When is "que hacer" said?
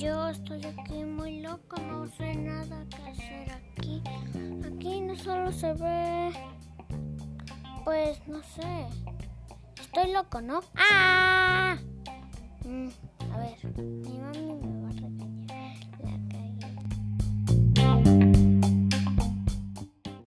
2.88-3.52